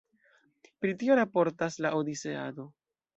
[0.85, 2.67] Pri tio raportas la Odiseado.